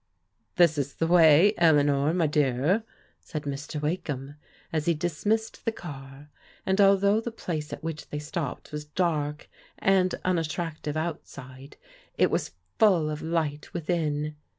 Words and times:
"This 0.55 0.79
is 0.79 0.95
the 0.95 1.05
way, 1.05 1.53
Eleanor, 1.59 2.11
my 2.11 2.25
dear," 2.25 2.81
said 3.19 3.43
Mr. 3.43 3.79
Wake 3.79 4.07
ham 4.07 4.33
as 4.73 4.87
he 4.87 4.95
dismissed 4.95 5.63
the 5.63 5.71
car, 5.71 6.31
and, 6.65 6.81
although 6.81 7.21
the 7.21 7.29
place 7.29 7.71
at 7.71 7.83
which 7.83 8.09
they 8.09 8.17
stopped 8.17 8.71
was 8.71 8.83
dark 8.83 9.47
and 9.77 10.15
unattractive 10.25 10.97
outside, 10.97 11.77
it 12.17 12.31
was 12.31 12.55
full 12.79 13.11
of 13.11 13.21
light 13.21 13.75
within. 13.75 14.37